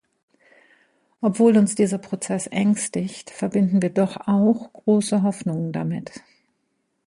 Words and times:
Obwohl 1.21 1.57
uns 1.59 1.75
dieser 1.75 1.99
Prozess 1.99 2.47
ängstigt, 2.47 3.29
verbinden 3.29 3.83
wir 3.83 3.91
doch 3.91 4.17
auch 4.25 4.73
große 4.73 5.21
Hoffnungen 5.21 5.71
damit. 5.73 6.23